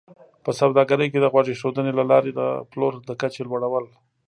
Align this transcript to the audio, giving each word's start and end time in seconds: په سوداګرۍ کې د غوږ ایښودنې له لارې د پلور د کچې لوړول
په 0.43 0.51
سوداګرۍ 0.61 1.07
کې 1.11 1.19
د 1.21 1.25
غوږ 1.33 1.47
ایښودنې 1.51 1.91
له 1.95 2.03
لارې 2.11 2.31
د 2.33 2.41
پلور 2.71 2.93
د 3.07 3.09
کچې 3.21 3.41
لوړول 3.45 3.85